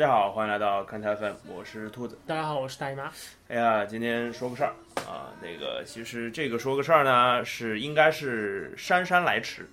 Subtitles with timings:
[0.00, 2.18] 大家好，欢迎来到看台粉，我是兔子。
[2.26, 3.12] 大家好，我是大姨妈。
[3.48, 4.72] 哎呀，今天说个事儿
[5.06, 9.68] 啊，那个其实这个说个事儿呢，是应该是姗姗来迟。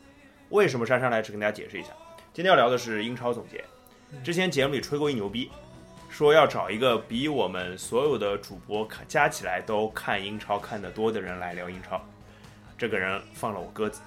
[0.50, 1.32] 为什么姗姗来迟？
[1.32, 1.92] 跟大家解释一下。
[2.34, 3.64] 今天要聊的是英超总结。
[4.22, 5.50] 之前节目里吹过一牛逼，
[6.10, 12.06] 说要找一个比我们所有的主播看加起来都看英超看得多的人来聊英超。
[12.78, 14.02] 这个人放了我鸽子，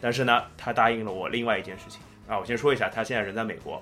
[0.00, 2.36] 但是呢，他答应了我另外一件事情啊。
[2.36, 3.80] 我先说一下，他现在人在美国。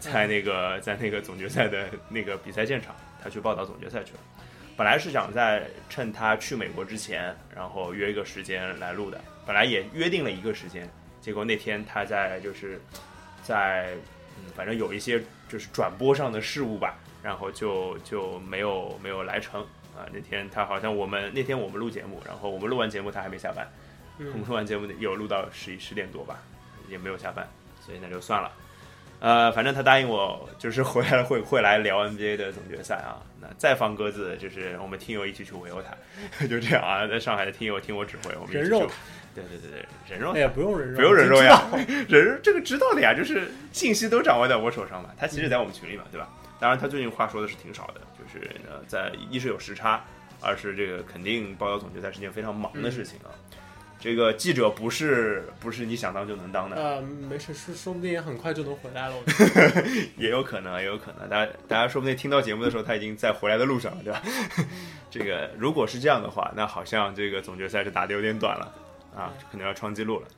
[0.00, 4.20] 在那个在那个总决赛的那个比赛现场，他去报道总决赛去了。
[4.76, 9.20] 本来是想在趁他去美国之前，然后约一个时间来录的。
[9.46, 10.88] 本来也约定了一个时间，
[11.20, 12.80] 结果那天他在就是
[13.42, 13.90] 在
[14.38, 19.60] 嗯，反正有一些就是转播上的事务吧，然后就就没有没有来成
[19.94, 20.08] 啊。
[20.10, 23.68] 那天他好像我们那天我们录节目，然后我们录完节目他还没下班，
[24.18, 26.42] 我们录完节目有录到十一十点多吧，
[26.88, 27.46] 也没有下班，
[27.84, 28.50] 所以那就算了。
[29.20, 33.20] 呃，反正他答应我，就是回来会会来聊 NBA 的总决赛啊。
[33.40, 35.94] 那再放鸽子，就是我们听友一起去围殴他，
[36.48, 37.06] 就这样啊。
[37.06, 38.94] 在上海的听友听我指挥，我们人肉他。
[39.34, 40.32] 对对对对，人肉。
[40.32, 41.62] 哎呀，不用人肉，不用人肉呀，
[42.08, 45.10] 人肉这个知道的呀，就是信息都掌握在我手上嘛。
[45.16, 46.28] 他其实，在我们群里嘛，对吧？
[46.58, 50.02] 当然，他最近话说的是挺少的，就是呃，在一是有时差，
[50.40, 53.30] 二是这个肯定报道总决赛是件非常忙的事情啊。
[54.00, 56.76] 这个记者不是不是你想当就能当的。
[56.76, 59.14] 呃，没事，说说不定也很快就能回来了。
[60.16, 61.28] 也有可能，也有可能。
[61.28, 64.22] 大家大家说不定听到节目的时候，他已经在回来的路上了，对吧？
[65.10, 68.74] 这个如果是这样的话，那好像这个总决赛是打的有点短了
[69.14, 70.28] 啊，可能要创纪录了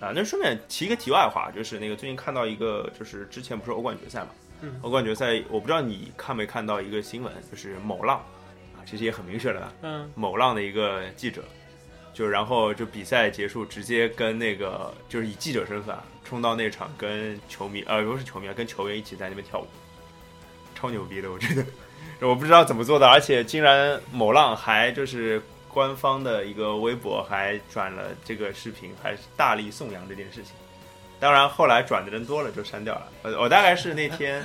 [0.00, 0.12] 啊。
[0.12, 4.30] 那顺便提一个题外话，就是那个最近看到一个，就是之前不是欧冠决赛嘛？
[4.60, 4.74] 嗯。
[4.82, 8.18] 欧冠决赛，我不知道你看没看到一个新闻，就是某浪
[8.76, 11.44] 啊，其实也很明确了，嗯，某浪的一个记者。
[12.12, 19.66] 就然后就比赛结束，直接跟那个就是以记者身份冲到那场，跟球迷呃不是球迷啊，跟球员一起在那边跳舞，
[20.74, 30.52] 超牛逼的，我觉得，我不知道怎么做的，而且竟然某浪还就是官方的一个微博还转了这个视频，还大力颂扬这件事情。
[31.18, 33.08] 当然后来转的人多了就删掉了。
[33.22, 34.44] 呃，我大概是那天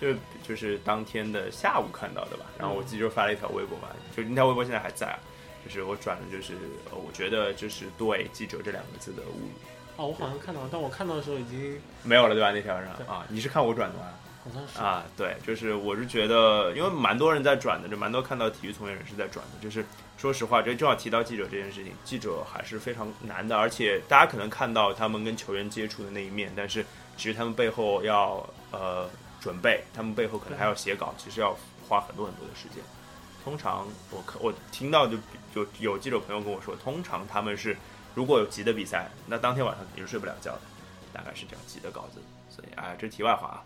[0.00, 0.14] 就
[0.46, 5.18] 就是当天的下午看到的吧，然后我自己就发了一条微博嘛，就那条微博现在还在。
[5.64, 6.54] 就是我转的，就是
[6.90, 9.50] 呃我觉得就是对记者这两个字的侮辱。
[9.96, 12.52] 哦，我好像看到，但我看到的时候已经没有了，对吧？
[12.52, 14.04] 那条上啊，你是看我转的吗？
[14.42, 19.62] 好像是啊，对，就是我是觉得，因为蛮多人在转的，就蛮多看到体育从业人士在转的。
[19.62, 19.84] 就是
[20.16, 26.82] 说实话，这正好提到记者这件事情，记者还是非常难的，而且大家可能看到他们跟球员接触的那一面，但是
[27.18, 29.10] 其实他们背后要呃
[29.42, 31.54] 准备，他们背后可能还要写稿，其实要
[31.86, 32.82] 花很多很多的时间。
[33.42, 35.16] 通常我可我听到就
[35.54, 37.76] 就有记者朋友跟我说，通常他们是
[38.14, 40.60] 如果有急的比赛，那当天晚上肯定是睡不了觉的，
[41.12, 42.20] 大概是这样急的稿子。
[42.48, 43.64] 所以啊，这题外话啊，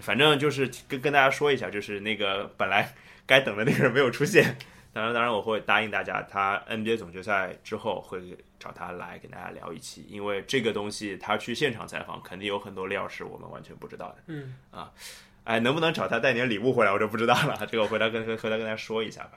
[0.00, 2.92] 反正就是跟跟大家说一下，就是那个本来
[3.26, 4.56] 该等的那个人没有出现。
[4.92, 14.16] 当然，当然我会答应大家，他 NBA 总决赛之后会找他来跟大家聊一期，因为这个东西他去现场采访，肯定有很多料是我们完全不知道的。
[14.26, 14.90] 嗯啊。
[15.44, 17.56] 哎，能不能找他带点礼物回来，我就不知道了。
[17.70, 19.32] 这个我回来跟跟回来跟大家说一下吧。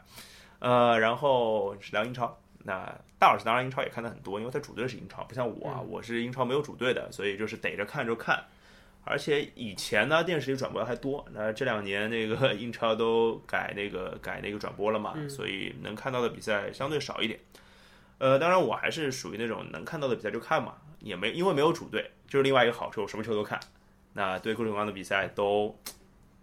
[0.60, 2.38] 呃，然后是聊英超。
[2.64, 8.44] 那大老师当然英超也看的很多，因为他主队是英超，不像我，啊，我是英超没有主队的，所以就是逮着看就看。
[9.04, 11.26] 而且以前呢，电视里转播的还多。
[11.32, 17.40] 那这两年那个 英超都改那个改那个转播了嘛，所以能看到的比赛相对少一点。
[18.18, 23.60] 呃，当然我还是属于那种能看到的比赛就看嘛，也没因为没有主队，就是另外一个好处，什么球都看。
[24.14, 25.78] 那对各种各样的比赛都。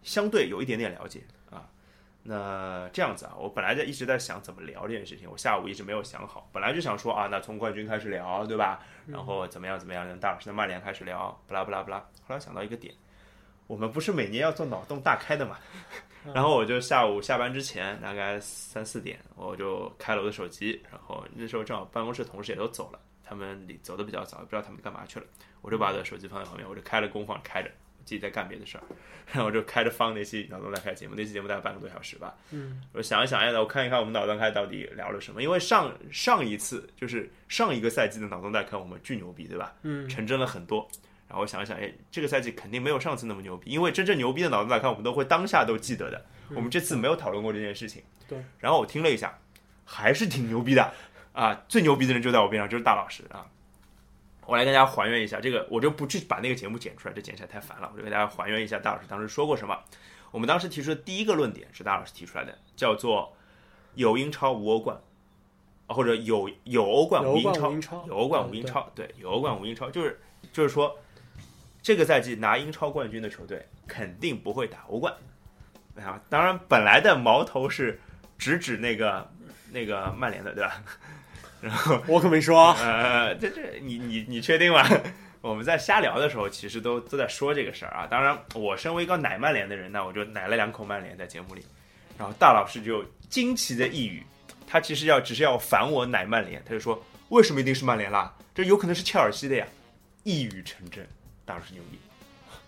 [0.05, 1.21] 相对有一点点了解
[1.51, 1.67] 啊，
[2.23, 8.81] 那这样子啊，我本来在一直在想怎么聊这件事情，我下午一直没有想好，本来就想说啊，那从冠军开始聊，对吧？
[9.07, 11.99] 然后怎么样怎么样，从大老师的曼联开始聊，不拉不拉不拉。
[12.27, 12.95] 后来想到一个点，
[13.67, 15.59] 我们不是每年要做脑洞大开的嘛？
[16.33, 25.27] 然后我就下午下班之前，大概三四点，我就开了我的手机，然后那时候正好办公室同事也都走了，他们走的比较早，不知道他们干嘛去了，
[25.61, 27.71] 我就把我的手机放在旁边，我就开了功放开着。
[28.05, 28.85] 自己在干别的事儿，
[29.33, 32.35] 然后我就开着放那期脑洞大开节目，那期节目大概半个多小时吧。
[32.51, 35.43] 嗯，我想一想，哎，我看一看我们脑洞开到底聊了什么。
[35.43, 39.75] 因为上上一次就是上一个赛季的脑洞大开，我们巨牛逼，对吧？
[39.83, 40.87] 嗯，成真了很多。
[41.27, 46.25] 然后我想一想，哎，这个赛季肯定没有上次那么牛逼，因为真正牛逼的脑洞大开，我们都会当下都记得的。
[46.55, 48.03] 我们这次没有讨论过这件事情。
[48.29, 48.39] 对。
[48.59, 49.39] 然后我听了一下，
[49.85, 50.93] 还是挺牛逼的
[51.33, 51.65] 啊！
[51.67, 53.47] 最牛逼的人就在我边上，就是大老师啊。
[54.47, 57.91] 我来跟大家还原一下这个，我就不去把那个节目剪出来，这剪起来太烦了。
[57.93, 59.79] 我就给大家还原一下大老师当时说过什么。
[60.31, 63.37] 我们当时提出的第一个论点是大老师提出来的，叫做
[63.95, 65.01] 有英超无欧冠，
[65.87, 70.21] 或者有有欧冠无英超，有欧冠无英超，对，有欧冠无英超，就是
[70.53, 70.99] 就是说
[71.81, 75.15] 这个赛季拿英超冠军的球队肯定不会打欧冠
[75.97, 76.21] 啊。
[76.29, 78.01] 当然，本来的矛头是
[78.37, 79.31] 直指那个
[79.71, 80.83] 那个曼联的，对吧？
[82.07, 82.73] 我可没说。
[82.75, 84.83] 呃，这这你你你确定吗？
[85.41, 88.07] 我们在瞎聊的时候，其实都都在说这个事儿啊。
[88.07, 91.63] 当然，我身为一个奶曼联的人呢，我就奶了两口曼联在节目里。
[92.17, 94.23] 然后大老师就惊奇的一语，
[94.67, 98.35] 他其实要只是要反我奶曼联，他就说为什么一定是曼联啦？
[98.55, 99.67] 这有可能是切尔西的呀。
[100.23, 101.07] 一语成真，
[101.45, 101.99] 大老师牛逼，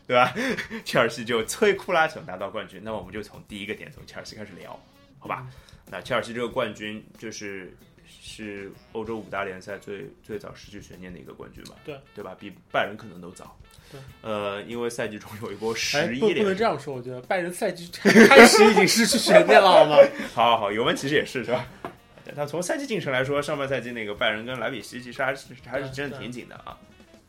[0.06, 0.34] 对吧？
[0.84, 4.78] 切尔西就摧枯拉朽拿到冠军，那么我们就从第一个点从切尔西开始聊，
[5.18, 5.46] 好吧？
[5.88, 7.74] 那切尔西这个冠军就是
[8.08, 11.74] 是欧洲五大联赛最最早失去悬念的一个冠军吧？
[11.84, 12.36] 对对吧？
[12.38, 13.56] 比拜仁可能都早。
[13.90, 19.96] 对，呃，因为赛季中有一波哎十一不不能连这样说，我觉得拜仁赛季开始已经失去悬念了， 好吗？
[20.34, 21.66] 好好好，尤文其实也是是吧？
[22.34, 26.76] 那从赛季进程来说，上半赛季那个拜仁跟莱比锡其实还是还是真的挺紧的啊。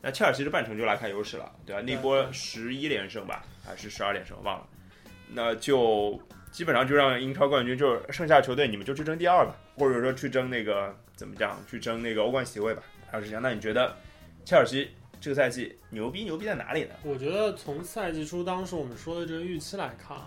[0.02, 1.82] 那切尔西的半程就拉开优势了，对吧？
[1.82, 4.68] 那波十一连胜吧，还是十二连胜，忘了。
[5.30, 6.20] 那就
[6.58, 12.82] 基本上就让英超冠军，就是剩下球队你们就去争第二吧，或者说去争那个怎么讲，去争那个欧冠席位吧。
[13.12, 13.42] 还是这样。
[13.44, 13.96] 那你觉得
[14.44, 14.90] 切尔西
[15.22, 16.96] 这个赛季牛逼牛逼在哪里呢？
[17.04, 20.18] 我觉得从赛季初当时我们说的这个预期来看，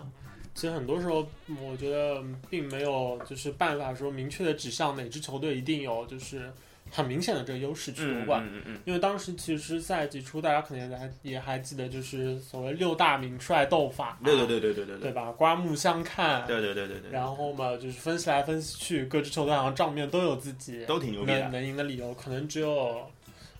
[0.55, 1.29] 其实很多时候
[1.61, 6.49] 我觉得并没有就是办法说明确的指向哪支球队一定有就是
[6.93, 8.45] 很明显的这个优势去夺冠，
[8.83, 15.31] 因为当时其实赛季初大家肯定还也还记得，就是所谓六大名帅斗法，对对对对对对对吧？
[15.31, 17.09] 刮目相看，对对对对对。
[17.09, 23.09] 然后嘛，就是分析来分析去，各支球队好像账面都有自己都挺牛逼，能赢的理由，可能只有，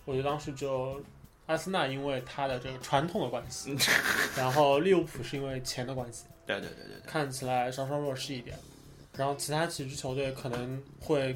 [0.04, 1.02] 我觉得当时只有
[1.46, 3.74] 阿森纳，因为他的这个传统的关系，
[4.36, 8.54] 然后利物浦是因为钱的关系，对对对对，看起来稍稍弱势一点，
[9.16, 11.34] 然后其他几支球队可能会。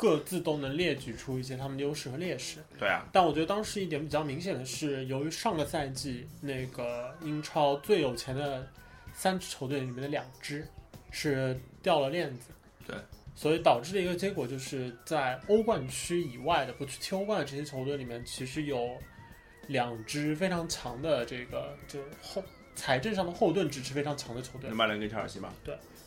[0.00, 2.64] 各自都能列举出一些他们的优势和劣势。
[2.78, 8.66] 对啊，但我觉得当时一点比较明显的是，由于上个赛季那个英超最有钱的
[9.12, 10.66] 三支球队里面的两支
[11.10, 12.46] 是掉了链子，
[12.86, 12.96] 对，
[13.34, 18.96] 所以导致的一个结果就是在欧冠区以外的不去踢欧冠的这些球队里面，其实有
[19.66, 22.42] 两支非常强的这个就后
[22.74, 24.70] 财政上的后盾支持非常强的球队。
[24.70, 25.52] 那，曼联跟切尔西嘛，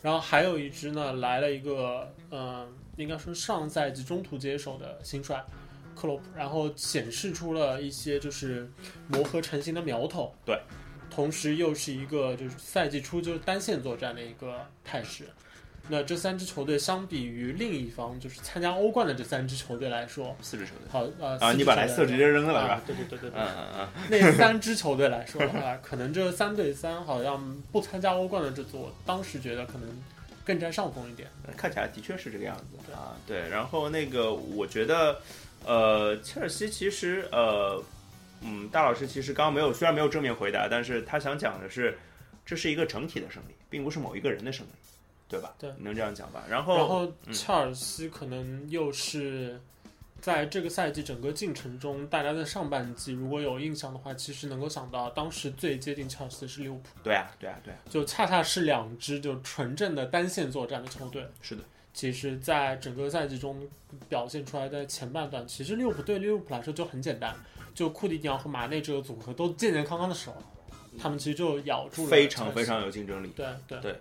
[0.02, 5.44] 然后还有一支呢来了一个嗯、应该说上赛季中途接手的新帅
[5.96, 8.70] 克洛普，然后显示出了一些就是
[9.08, 10.34] 磨合成型的苗头。
[10.46, 10.60] 对，
[11.10, 15.28] 同时又是一个就是赛季初就是单线作战的一个态势。
[15.90, 22.82] 那这三支球队相比于另一方就是参加欧冠的这三支球队来说，四支球队好呃啊，你把莱斯特直接扔了是啊吧？
[22.88, 29.90] 对对对对对，嗯嗯嗯， 那三支球队来说的话，可能这三对三好像不参加欧冠的这组，当时觉得可能
[30.44, 31.30] 更占上风一点。
[31.58, 33.16] 看起来的确是这个样子啊。
[33.26, 35.20] 对，然后那个我觉得，
[35.66, 37.84] 呃，切尔西其实呃，
[38.42, 41.98] 嗯，大老师其实刚刚没有，虽然没有正面回答，但是他想讲的是，
[42.46, 44.72] 这是一个整体的胜利，并不是某一个人的胜利，
[45.30, 45.54] 对吧？
[45.58, 46.44] 对能这样讲吧？
[46.50, 49.60] 然后，然后嗯切尔西可能又是
[50.24, 61.28] 在这个赛季整个进程中，大家在上半季如果有印象的话，其实能够想到当时最接近切尔西的是利物浦，对啊，对啊，对啊，就恰恰是两支就纯正的单线作战的球队。
[61.42, 61.64] 是的，
[61.94, 63.68] 其实，在整个赛季中
[64.08, 67.36] 表现出来的前半段，其实利物浦对利物浦来说就很简单，
[67.76, 70.38] 就库蒂尼奥和马内这个组合都健健康康的时候，
[70.98, 73.34] 他们其实就咬住了非常非常有竞争力。
[73.36, 73.78] 对对。
[73.82, 74.00] 对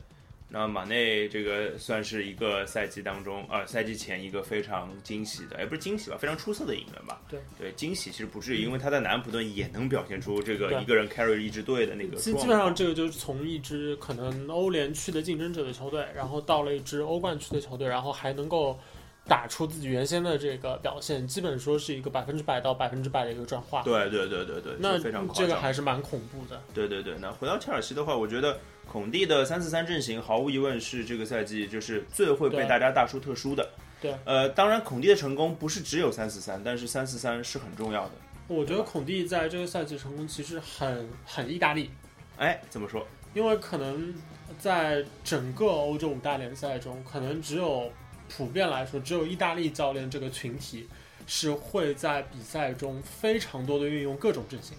[0.52, 7.22] 那马内这个算是一个赛季当中，呃，赛季前一个非常惊喜的，也不是惊喜吧，非常出色的引援吧。
[7.30, 18.78] 对对，惊喜其实不至于，因为他在南安普顿也能表现出这个一个人 carry 一支队的那个基状基本上这个就是从一支可能欧联区的竞争者的球队，然后到了一支欧冠区的球队，然后还能够
[19.26, 23.82] 打出自己原先的这个表现，基本说是一个百分之百到百分之百的一个转化。
[23.84, 25.56] 对对对对对，那非常夸这个。
[25.56, 26.60] 还是蛮恐怖的。
[26.74, 33.70] 对对对，那回到切尔西的话，我觉得孔蒂的三四三阵型毫无疑问是这个赛季就是最会被大家大书特书的。
[34.00, 38.12] 对，呃，当然孔蒂的成功不是只有三四三，但是三四三是很重要的。
[38.48, 41.90] 我觉得孔蒂在这个赛季成功其实很很意大利，
[42.36, 43.06] 哎，怎么说？
[43.32, 44.12] 因为可能
[44.58, 47.90] 在整个欧洲五大联赛中，可能只有
[48.28, 50.86] 普遍来说，只有意大利教练这个群体
[51.26, 54.76] 是会在比赛中非常多的运用各种阵型，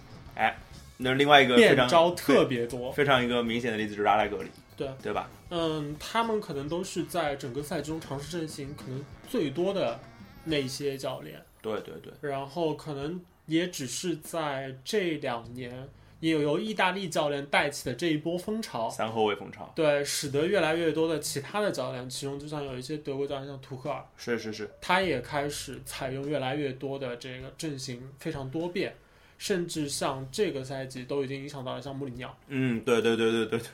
[0.96, 2.92] 那另外一个非变常招特别多。
[2.92, 5.28] 非常一个明显的例子就是阿莱格里，对对吧？
[5.50, 9.98] 嗯，他们可能都是在整个赛季中尝试阵型可能最多的
[10.44, 15.88] 那些教练，对对对，然后可能也只是在这两年，
[16.20, 28.94] 也有由意大利教练带起的这一波风潮，三后卫风潮，对，使得越来越多的其他的教练，其中就像有一些德国教练，像图赫尔，是是是，他也开始采用越来越多的这个阵型非常多变，
[29.38, 32.36] 甚至像这个赛季都已经影响到了像穆里尼奥。
[32.48, 33.68] 嗯，对对对对对对对，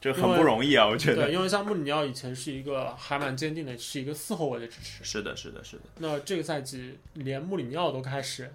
[0.00, 1.26] 这很不容易啊，我觉得。
[1.26, 5.04] 对，因为像穆里尼奥以前是一个还蛮坚定的，是一个四后卫的支持。
[5.04, 5.82] 是的，是的，是的。
[5.98, 8.50] 那这个赛季连穆里尼奥都开始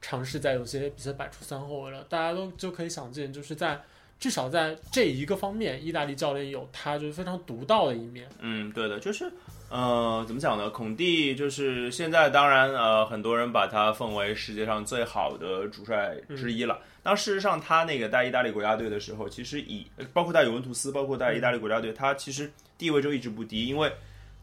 [0.00, 3.80] 尝试在有些比赛摆出三后卫了，大家都就可以想见，就是在
[4.18, 8.28] 至少在这一个方面，意大利教练有他就是非常独到的一面。
[8.40, 9.32] 嗯，对的，就是
[9.70, 10.68] 呃，怎么讲呢？
[10.68, 16.78] 孔蒂就是现在，当然呃，很多人把他奉为世界上最好的主帅之一了。
[17.02, 23.90] 当事实上，他那个带意大利国家队的时候，其实以包括带尤文图斯，包括带意大利国家队，他其实地位就一直不低，因为。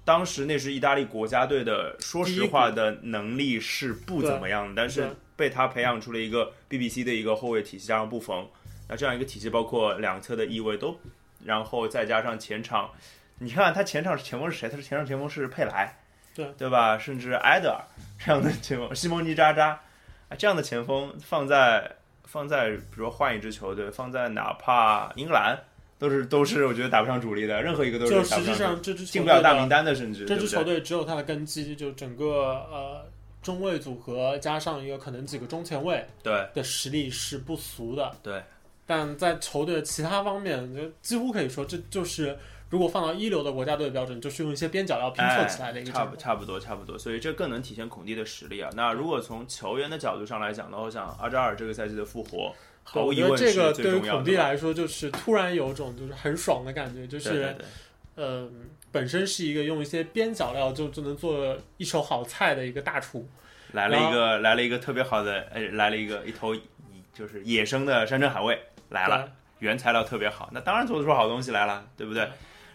[0.05, 5.05] 当时那是意大利国家队的，说实话的能力是不怎么样的，但是
[5.36, 8.48] 被他培养出了一个 BBC 的一个后卫体系，加上布冯，
[8.88, 10.98] 那这样一个体系，包括两侧的翼位都，
[11.43, 12.89] 然后再加上前场，
[13.39, 14.70] 你看他前场前锋是谁？
[14.70, 15.96] 他是前场前锋是佩莱，
[16.36, 16.98] 对对吧？
[16.98, 17.82] 甚至埃德尔
[18.24, 19.70] 这样的前锋，西蒙尼扎扎，
[20.29, 21.91] 啊这样的前锋放在
[22.24, 25.58] 放在比如说换一支球队，放在哪怕英格兰。
[26.00, 33.03] 都是都是，我觉得打不上主力的，任何一个都是就实际上这支进不了大名单的，甚至这支球队只有他的根基，就整个呃
[33.41, 38.15] 中卫组合加上一个可能几个中前卫，对的实力是不俗的。
[38.22, 38.39] 对，
[38.86, 42.38] 但在球队的其他方面，就几乎可以说这就是
[42.69, 48.69] 如果放到一流的国家队的标准，就是用一些边角料拼凑起来的一个、差不差不多差不多，所以这更能体现孔蒂的实力啊。
[48.75, 52.53] 那如果从球员的角度上来讲的话，我想阿扎尔这个赛季的复活。
[52.93, 57.53] 我觉得这个对于孔蒂来说，就是突然有种就是很爽的感觉，就是，
[58.15, 58.50] 呃，
[58.93, 63.27] 本身是一个用一些边角料就就能做一手好菜的一个大厨，
[63.74, 66.55] 来了一个来了一个特别好的，哎，来了一个一头
[67.13, 68.57] 就是野生的山珍海味
[68.88, 72.29] 来了，原材料特别好，那当然做得出好东西来了，对不对？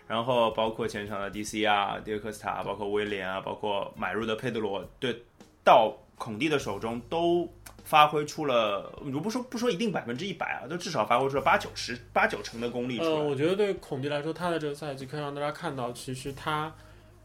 [0.07, 5.23] 然后包括前场的 DC 啊、迪克斯塔，包括威廉啊，包括买入的佩德罗，对，
[5.65, 7.49] 到孔蒂的手中都。
[7.85, 13.11] 发挥出了，如不说不说一定百分之一百啊，都至少发挥出了八九十八九成的功力出来。
[13.11, 16.73] 呃，我觉得对孔蒂来说，他的这个赛季可以让大家看到，其实他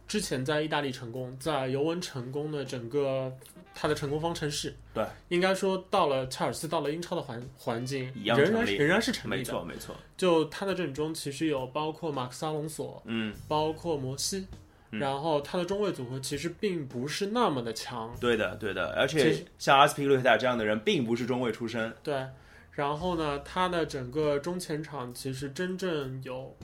[0.07, 3.31] 之前在意大利成功，在尤文成功的整个
[3.75, 9.37] 他的成功方程式，对，应该说到了切尔西，到了英超的环环境，仍然仍然是成立的。
[9.37, 9.95] 没错没错。
[10.15, 14.47] 就他的阵中其实有包括马克萨隆索，嗯，包括摩西。
[14.89, 22.25] 然后他的中卫组合其实并不是那么的强，对的，对的，而且像阿斯皮利塔这样的人并不是中卫出身，对。
[22.71, 26.55] 然后呢，他的整个中前场其实真正有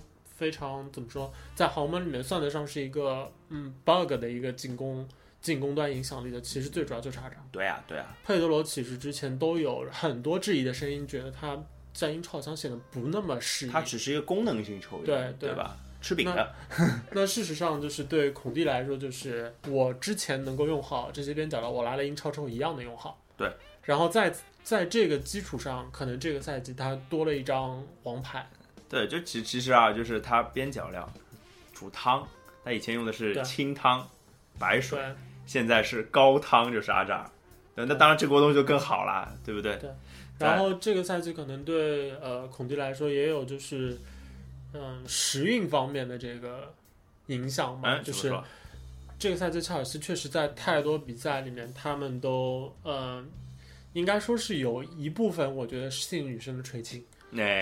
[0.43, 5.07] 非常怎么说，在豪门里面算得上是一个嗯 bug 的一个进攻
[5.39, 7.37] 进攻端影响力的，其实最主要就是阿扎。
[7.49, 8.13] 对啊，对啊。
[8.25, 11.57] 佩德罗其实之前都有很多质疑的声音，觉得他
[11.93, 15.77] 在英超好像显得不那么适应，他只是一个功能性球员，对对吧？
[16.01, 16.53] 吃饼的，
[17.13, 23.17] 那事实上就是对孔蒂来说，就是我之前能够用好这些边角料，我来了英超之后一样能用好。
[23.37, 23.49] 对，
[23.83, 28.45] 然后在在这个基础上，可能这个赛季他多了一张王牌。
[28.93, 31.11] 对，就其其实啊，就是它边角料
[31.73, 32.27] 煮汤，
[32.63, 34.07] 他以前用的是清汤
[34.59, 34.99] 白水，
[35.45, 37.29] 现在是高汤，就是阿扎尔。
[37.75, 39.75] 那当然这锅东西就更好啦，对不对？
[39.77, 39.89] 对。
[40.37, 43.97] 然后这个赛季可能对呃孔蒂来说也有就是。
[44.75, 46.73] 嗯，时运方面的这个
[47.27, 48.33] 影响嘛，就是
[49.19, 53.29] 这个赛季切尔西确实在太多比赛里面，他们都嗯，
[53.93, 57.05] 应该说是有一部分，我觉得是信女生的垂青，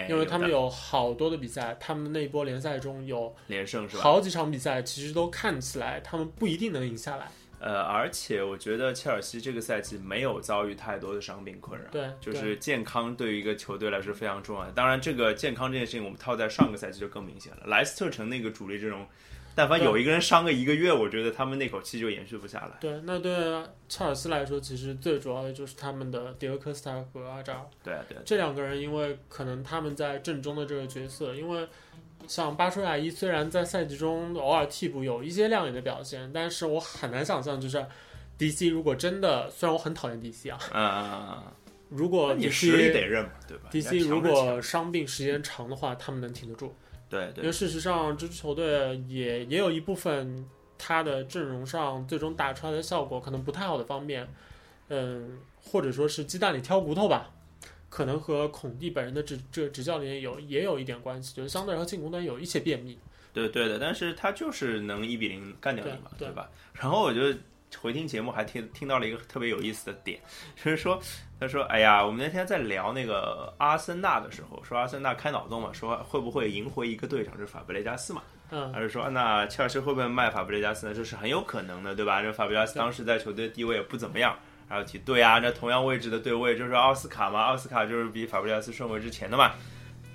[0.09, 4.03] 因为他们有好多的比赛，他们那一波联赛中有连胜是吧？
[4.03, 7.27] 好几场比赛其实都看起来他们不一定能赢下来。
[7.59, 14.65] 呃，而且我觉得切尔西这个赛季没有遭遇太多的伤病困扰，对，就是健康对于一个球队来说非常重要。
[14.71, 17.59] 当然，这个健康这件事情，我们套在上个赛季就更明显了。
[17.67, 19.05] 莱斯特城那个主力阵容，
[19.55, 22.77] 但凡有一个人伤个一个月，我觉得他们那口气就延续不下来。
[22.79, 23.33] 对，那对
[23.89, 27.65] 切尔西来说，其实最主要的就是他们的迪欧科斯塔和阿扎尔。
[27.83, 31.67] 对对，这两个人，因为可能他们在阵中的这个角色，因为。
[32.27, 37.83] 像巴舒亚伊虽然在赛季中偶尔替补有一些亮眼的表现，但是我很难想象，就是
[38.37, 41.43] DC 如果真的，虽然我很讨厌 DC 啊，嗯，
[41.89, 46.75] 如果你实力得认嘛，对吧？DC 如果伤病时间长的话，他们能挺得住。
[47.11, 47.43] 对对。
[47.43, 50.47] 因为事实上，这支球队也也有一部分
[50.79, 54.27] 他的阵容上最终打出来的效果可能不太好的方面，
[54.87, 57.29] 嗯，或者说是鸡蛋里挑骨头吧。
[57.89, 62.97] 可能和孔蒂本人的执这执教练有也有一点关系，就是相对来说进攻端有一些便秘。
[63.33, 66.49] 对对的，但是他就是能一比零干掉你嘛，对吧？
[66.73, 67.37] 然后我就
[67.79, 70.19] 回听节目还听听到了一个特别有意思的点，
[70.55, 70.99] 就是说
[71.39, 78.21] 他说哎呀，我们那天在聊那个阿森纳的时候，说阿森纳开脑洞嘛，说会不会赢回一个队长，就是法布雷加斯嘛。
[78.49, 78.71] 嗯。
[78.73, 80.93] 还是说那切尔西会不会卖法布雷加斯呢？
[80.93, 82.21] 这是很有可能的，对吧？
[82.21, 84.35] 这法布雷加斯当时在球队地位也不怎么样。
[84.69, 89.51] 还有提对啊，那同样位置的对位就是奥斯卡嘛，奥斯卡就是比法布雷加斯顺位之前的嘛。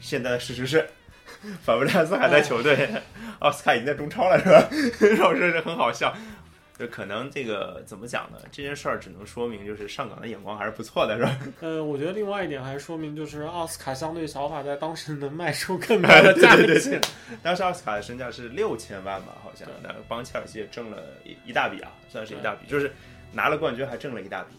[0.01, 0.89] 现在的事实是，
[1.63, 2.89] 法布雷加斯还在球队，
[3.41, 4.69] 奥斯卡已经在中超了，是吧？
[5.19, 6.15] 让我说是很好笑。
[6.79, 8.39] 就可能这个怎么讲呢？
[8.53, 11.39] 这件事儿只能说明就是上港的眼光还是不错的，是吧？
[11.61, 17.01] 呃，我觉得另外一点还说明就是奥斯卡相对小法在当时能卖出更高的价对对钱。
[17.43, 22.93] 当时奥斯卡的身价是六千万吧，好像，那帮切尔西也挣了一一大笔啊，算是一大笔，就是
[23.33, 24.55] 拿了冠军还挣了一大笔，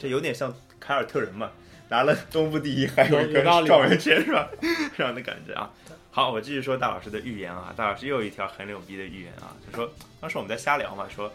[0.00, 1.52] 这有点像凯尔特人嘛，
[1.88, 4.48] 拿了东部第一还有一个状元签是吧？
[4.98, 5.70] 这样的感觉啊。
[6.10, 9.88] 好，我继续说大老师的预言啊，大老师又有一条很牛逼的预言啊，就说
[10.20, 11.32] 当时我们在瞎聊嘛，说。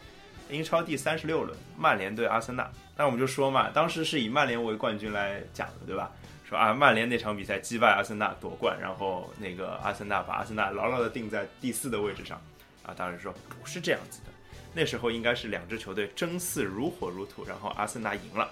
[0.50, 6.12] 英超第三十六轮，曼联对阿森纳，那我们就说嘛，当时是以曼联为冠军来讲的，对吧？
[6.48, 12.42] 说啊，曼联那场比赛击败阿森纳夺冠，然后那个阿森纳把阿森纳牢牢的定在第四的位置上，
[12.84, 14.32] 啊，当时说不是这样子的，
[14.74, 18.50] 那时候应该是两支球队争四如火如荼，然后阿森纳赢了，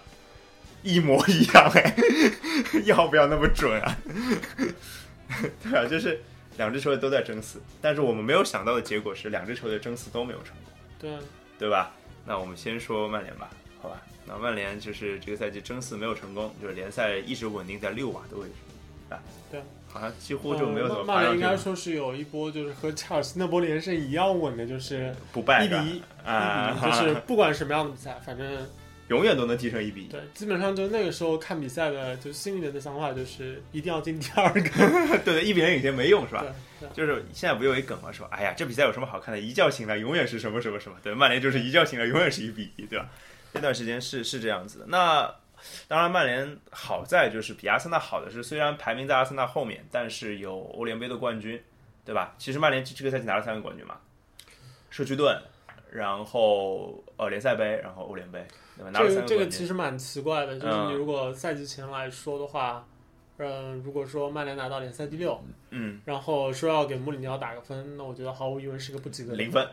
[0.84, 1.96] 一模一样哎，
[2.84, 3.98] 要不要那么准啊？
[5.64, 6.22] 对啊，就是
[6.58, 10.74] 两支球队都在争四，但是我们没有想到的结果是两支球队争四都没有成功。
[11.00, 11.18] 对。
[11.65, 11.91] 对吧？
[12.27, 13.50] 那我们先说曼联吧，
[13.81, 14.00] 好吧？
[14.27, 18.53] 那曼联就是这个赛季争四没有成功，就是联赛一直稳定在六瓦的位置，
[19.10, 19.17] 啊，
[19.50, 21.03] 对，好像几乎就没有怎么。
[21.05, 28.48] 曼联应该说是有一波，就是和切尔西那波连胜一样稳的，就是不败一比一， 啊，就是不管什么样的比赛，反正。
[29.07, 30.07] 永远都能踢成一比一。
[30.07, 34.62] 对，基本上就那个时候看比赛的，就心里面的想法就是一定要进第二个。
[35.24, 36.43] 对对，一比零领先没用是吧？
[36.79, 38.12] 对，就是现在不有一梗吗？
[38.12, 39.39] 说哎呀，这比赛有什么好看的？
[39.39, 40.98] 一觉醒来永远是什么什么什么。
[41.03, 43.09] 对，曼联就是一觉醒来永远是一比一，对吧？
[43.53, 44.85] 那段时间是是这样子的。
[44.87, 45.33] 那
[45.87, 51.61] 当然，曼联好在就是比阿森纳好的是，虽然排名在阿森纳后面，但是有欧联杯的冠军，
[52.03, 52.35] 对吧？
[52.37, 53.98] 其实曼联这个赛季拿了三个冠军嘛，
[54.89, 55.39] 社区盾，
[55.91, 58.46] 然后呃联赛杯，然后欧联杯。
[58.94, 62.85] 这个这个其实蛮奇怪的，就是你如果赛季前来说的话，
[63.38, 69.68] 嗯，如果说曼联拿到联赛第六，嗯，然后说要给穆里尼奥打个分，那我觉得毫无疑问是个不及格的零分。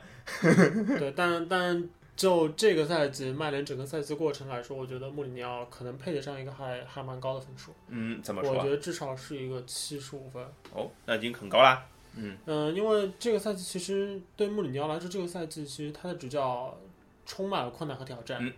[0.98, 7.72] 对，但但就这个赛季曼联整个赛季过程来说，我觉得穆里尼奥可能配得上一个还还蛮高的分数。
[7.88, 8.52] 嗯，怎么说？
[8.52, 10.44] 我觉得至少是一个七十五分。
[10.72, 11.84] 哦，那已经很高啦。
[12.14, 16.76] 嗯嗯，因为这个赛季其实对穆里尼奥来说，这个赛季其实他的执教
[17.24, 18.38] 充满了困难和挑战。
[18.40, 18.52] 嗯。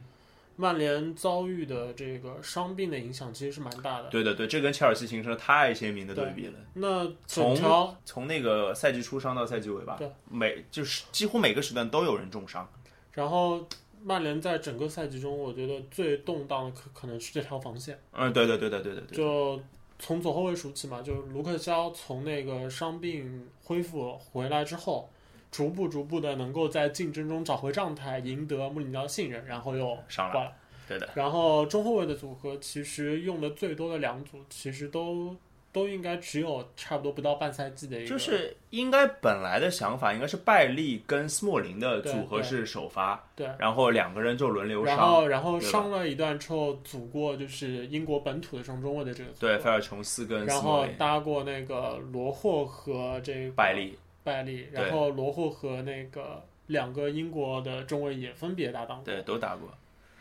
[0.56, 4.08] 曼联遭遇的这个伤病的影响其实是蛮大的。
[4.08, 6.54] 对对，对，这跟切尔西形成了太鲜明的对比了。
[6.74, 12.68] 那从从那个赛季初伤到赛季尾吧，对，每就是几乎每个时段都有人重伤。
[13.12, 13.66] 然后
[14.02, 17.98] 曼联在整个赛季中，我觉得最动荡的可可能是这条防线。
[18.12, 19.16] 嗯，对对对对对对。
[19.16, 19.60] 就
[19.98, 25.10] 从左后卫数起嘛，就卢克肖从那个伤病恢复回来之后。
[25.54, 30.50] 逐步逐步的能够在竞争中找回状态，赢得穆里尼奥信任，然后又上了，
[30.88, 31.08] 对的。
[31.14, 35.36] 然后中后卫的组合其实用的最多的两组，其实都
[35.70, 38.08] 都应该只有差不多不到半赛季的一个。
[38.08, 53.96] 就是应该本来的想法应该是拜利跟斯莫林的组合是首发，对，然后两个人就轮流上，然后然后伤了一段之后组过就是英国本土的双中卫的这个组合，对，菲尔琼斯跟然后搭过那个罗霍和这个拜利。
[54.24, 59.68] 拜利，然后罗霍和那个两个英国的中卫也分别搭档过，对，都打过。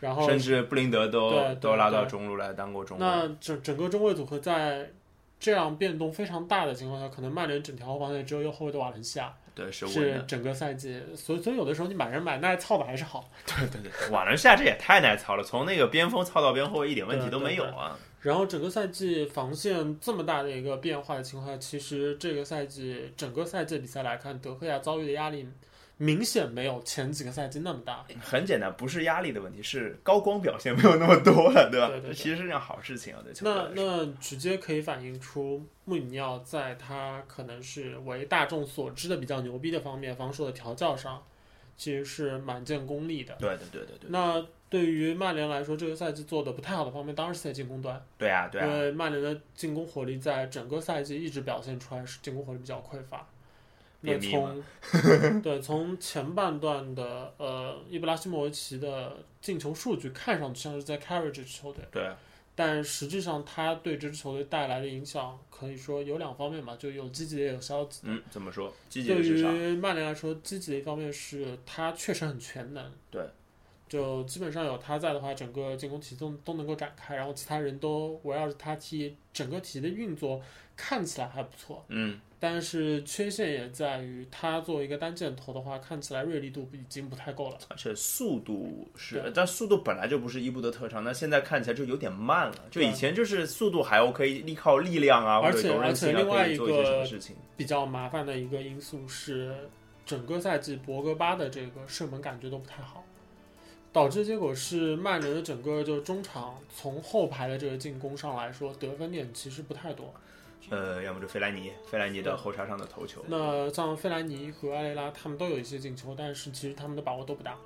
[0.00, 3.04] 然后甚至布林德都都拉到中路来当过中卫。
[3.04, 4.90] 那整整个中卫组合在
[5.40, 11.00] 这样变动非常大的情况下，可能曼联整条后防线只有右后卫的瓦伦西亚，对，是是整个赛季。
[11.16, 13.30] 所以所以有的时候你买人买耐操的还是好。
[13.46, 17.98] 对对对，瓦伦西亚这也太耐操了，从那个边锋操到边后卫一点问题都没有啊。
[18.24, 25.46] 然后整个赛季防线这么大的一个变化的情况下，其实这个赛季整个赛季比赛来看，德赫亚遭遇的压力
[25.98, 28.02] 明显没有前几个赛季那么大。
[28.22, 31.88] 很简单，不是压力的问题，是高光表现没有那么多了，对吧？
[31.88, 33.22] 对对，其实是件好事情啊。
[33.42, 41.22] 那那直接可以反映出穆里尼奥在他可能是为大众所知的比较牛逼的方面，防守的调教上。
[41.76, 43.34] 其实是蛮见功力的。
[43.38, 44.10] 对对对对对。
[44.10, 48.02] 那对于曼联来说，这个赛季做的不太好的方面，当然是在进攻端。
[48.18, 48.66] 对啊对啊。
[48.66, 53.26] 因为曼联的进攻火力在整个赛季一直表现出来是进攻火力比较匮乏。
[54.00, 54.62] 那从
[55.40, 61.84] 对从前半段的呃伊布拉希莫维奇的进球数据看上去像是在 carry 这支球队。
[61.90, 62.10] 对。
[62.56, 68.00] 但实际上，他对这支球队带来的影响可以说有两方面吧，就有积极的，也有消极。
[68.04, 68.72] 嗯，怎么说？
[68.88, 72.92] 积极对于曼联来说，积极的一方面是他确实很全能。
[73.10, 73.22] 对，
[73.94, 80.42] 就基本上有他在的话，整个进攻体系都都能够展开，然后其他人都围绕着他踢，整个体系的运作
[80.76, 81.84] 看起来还不错。
[81.86, 87.58] 嗯，但是缺陷也在于他作为一个单箭头的话，看起来锐利度已经不太够了。
[87.68, 92.56] 而且速度是，但速度本来就不是伊布的特长，那现在看起来就有点慢了。
[92.72, 97.36] 就以前就是速度还 OK，依靠力量啊，或而且而且另外一个事情。
[97.56, 99.54] 比较麻烦的一个因素是，
[100.04, 103.04] 整个赛季博格巴的这个射门感觉都不太好，
[103.94, 110.12] 导致结果是曼联的整个就中场从后排的这个进攻上来说，得分点其实不太多。
[110.68, 117.56] 呃，要么就费莱尼，费莱尼的后插上的头球，那像费莱尼和埃雷拉他们都有一些进球，但是其实他们的把握都不大。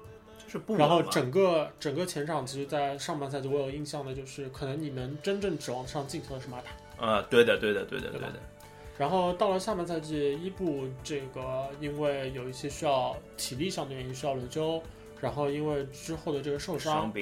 [0.45, 7.07] 就是不然后整个整个前场，其实，在上半赛季我有印象的就是，可能你们真正指望上进球的是马塔。
[7.07, 8.35] 啊，对的，对的，对的，对对的，
[8.99, 14.83] 然后到了下半赛季，伊布这个因为有一些需要体力上的原因需要轮休，
[15.21, 17.13] 然后因为之后的这个受伤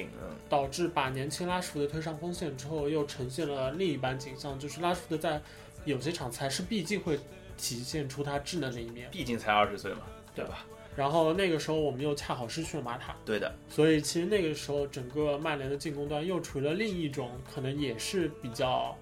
[0.47, 5.41] 导致把年轻拉什福德推上锋线之后，又呈现了另一般景象，就是拉什福德在
[5.85, 7.19] 有些场才是毕竟会
[7.57, 9.09] 体现出他智能的一面。
[9.11, 10.01] 毕竟才二十岁嘛，
[10.35, 10.65] 对对吧？
[10.95, 18.97] 然后那个时候我们又恰好失去了马塔，对的，所以其实那个时候整个曼联的进攻端又处于了另一种可能也是比较。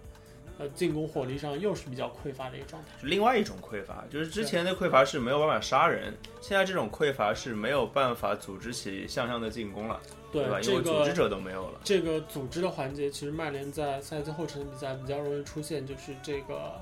[0.58, 2.90] 呃，进攻火力上又是比较匮乏的一个状态。
[3.02, 10.00] 另外一种匮乏，就是之前的匮乏是没有办法杀人，现在这种匮乏是没有办法组织起向上的进攻了，
[10.32, 10.62] 对吧？
[10.62, 11.82] 因为组织者都没有了。
[11.84, 16.80] 这个组织的环节，其实曼联在赛季后程的比赛比较容易出现，就是这个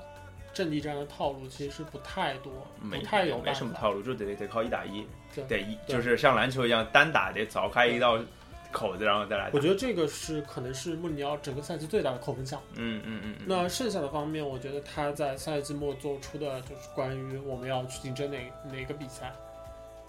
[0.52, 3.52] 阵地战的套路其实是不太多，没不太有没。
[3.52, 8.20] 什么套路，就得得靠一打一，对得一对就是像篮球一样单打，得凿开一道
[8.74, 9.48] 口子，然后再来。
[9.52, 12.60] 我觉得这个是可能是穆里尼奥整个赛季最大的扣分项。
[12.74, 18.38] 嗯嗯嗯嗯，那剩下的方面，我觉得他在赛季末做出的就是关于我们要去竞争哪
[18.70, 19.32] 哪个比赛，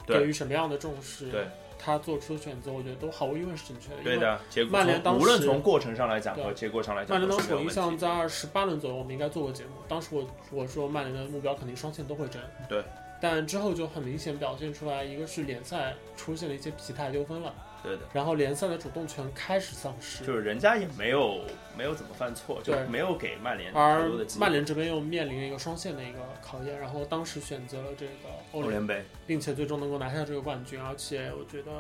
[0.08, 1.46] 对给予什么样的重视，对
[1.78, 4.04] 他做出的选择，我觉得都毫无疑问是正确的。
[4.04, 7.96] 对的，结果曼联当时无论从过程上来讲和结果上来讲，曼联当时我印象。
[7.98, 9.72] 在二十八轮左右，我们应该做过节目。
[9.88, 12.84] 当时我我说曼联的目标肯定双线都会争，对。
[13.22, 17.54] 但之后就很明显表现出来，一个是联赛出现了一些疲态丢分了，
[17.86, 21.42] 对的，然后联赛的主动权开始丧失，就是人家也没有
[21.78, 24.42] 没有怎么犯错，就没有给曼联太而多的机会。
[24.42, 28.12] 曼联这边又面临了一个双线的一个考验，然后当时选择了这个
[28.52, 31.72] 欧联，杯，并且最终能够拿下这个冠军，而且我觉得。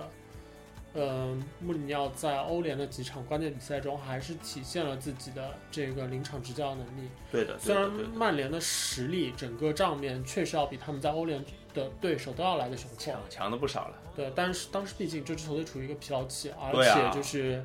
[0.97, 7.09] 呃，穆里尼奥在欧联的几场关键比赛中，还是体现了自己的这个临场执教能力。
[7.29, 11.43] 对的，对虽然曼联的实力整个账面确实要比他们在欧联
[11.75, 13.95] 的对手都要来的雄厚强，强的不少了。
[14.15, 17.63] 对，但是当时毕竟这支球队处于一个疲劳期，而且就是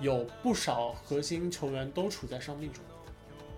[0.00, 2.84] 有不少核心球员都处在伤病中，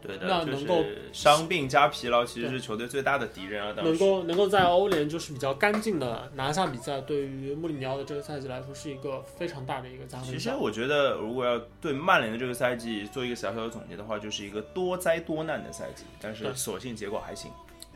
[0.00, 3.74] 对的，那能够是伤病加疲劳，其实是球队最大的敌人啊。
[3.76, 10.38] 当能够能够在欧联就是比较干净的拿下比赛，对于穆里尼奥的这个赛季来说是一个非常大的一个加分项。
[10.38, 17.50] 其实我觉得，如果要对曼联的这个赛季做一个小小的总结的话，就是一个多灾多难的赛季，但是对所幸结果还行，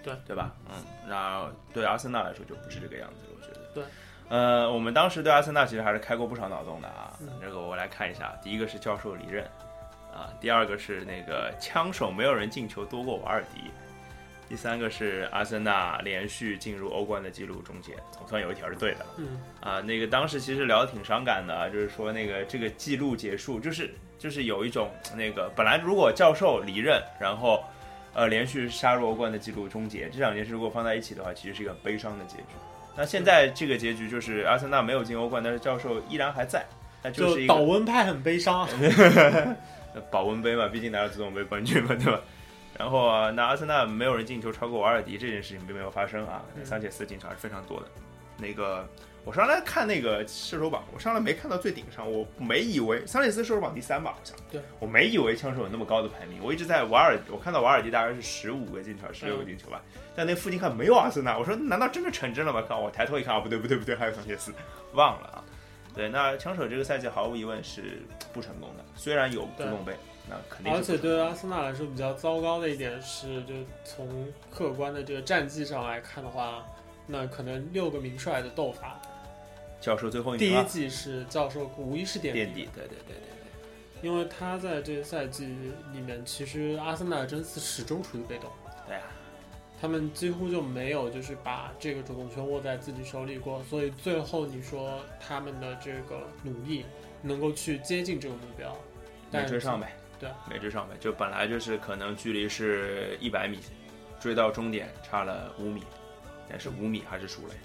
[0.05, 0.53] 对对吧？
[0.69, 3.61] 嗯，那对阿森纳来说就不是这个样子了，我觉得。
[3.75, 3.85] 对。
[4.29, 7.12] 呃，我们当时对阿森纳其实还是开过不少脑洞的啊。
[7.21, 9.45] 嗯这个我来看一下，第一个是教授离任，
[10.12, 13.71] 啊，第二个是那个枪手没有人进球多过瓦尔迪，
[14.49, 19.07] 第三个是阿森纳连续进入欧冠的记录终结，总算有一条是对的了。
[19.19, 27.62] 嗯，啊，那个当时其实聊得挺伤感的啊，就是说那个这个记录结束，就是就是有一种那个本来如果教授离任，然后
[28.14, 32.44] 呃连续杀入欧冠的记录终结，这两件事如果放在一起的话，其实是一个很悲伤的结局。
[32.96, 36.64] 那现在这个结局就是阿森纳没有进欧冠，但是教授依然还在，
[37.03, 38.68] 那就是一个保温派很悲伤。
[40.11, 42.20] 保温杯嘛，毕竟拿了足总杯冠军嘛，对吧？
[42.77, 47.87] 然后啊，那阿森纳没有人进球超过瓦尔迪这件事情并没有发生啊，嗯桑切斯进球还是非常多的。
[48.37, 48.88] 那个
[49.25, 54.37] 我上来看那个射手榜，我上来没看到最顶上，我没以为桑切斯射手榜第三吧，好像。
[54.51, 59.81] 对，我没以为枪手有那么高的排名，我一直在瓦尔，我看到瓦尔迪大概是十五个进球，十六个进球吧，
[60.15, 62.63] 但那附近看没有阿森纳，我说难道真的成真了吗？
[62.69, 64.53] 看我抬头一看，啊，不对不对不对，还有桑切斯，
[64.93, 65.45] 忘了啊。
[65.95, 69.95] 对，那枪手这个赛季毫无疑问是不成功的，虽然有足总杯，
[70.29, 76.65] 那肯定而且对阿森纳来说比较糟糕的一点是，就从客观的这个战绩上来看的话，
[77.07, 79.01] 那可能六个名帅的斗法，
[79.85, 83.16] 教授最后一第一季是教授无疑是垫垫底，对对对对。
[83.16, 85.44] 对因为他在这个赛季
[85.92, 88.51] 里面，其实阿森纳的争四始终处于被动，
[88.87, 89.03] 对啊，
[89.79, 96.87] 他们几乎就没有就是把这个主动权握在自己手里过，所以最后你说他们的这个努力
[97.20, 98.75] 能够去接近这个目标，
[99.31, 103.59] 没追上呗，对，没追上呗，就本来就是可能距离是一百米，
[104.18, 105.83] 追到终点差了五米，
[106.49, 107.61] 但是五米还是输了呀，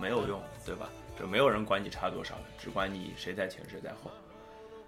[0.00, 0.88] 没有用，对吧？
[1.18, 4.10] 就没有人管你差多少的，只管你谁在前谁在后。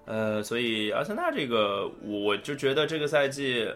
[0.07, 3.69] 呃，所以阿森纳这个，我就觉得这个赛季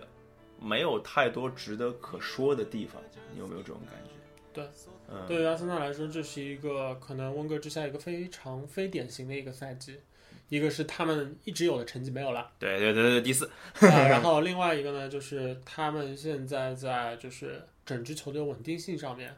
[0.60, 4.10] 没有太多值得可说的地方，你有没有这种感觉？
[4.52, 4.68] 对，
[5.08, 10.00] 嗯，对于阿森纳来说，这是一个可能温格之下一个非常非典型的一个赛季。
[10.50, 13.46] 一个是他们一直有的成绩没有了，对对对对，第四。
[13.80, 19.34] 啊然 后另外一个呢，就是他们现在在就是整支球队稳定性上面，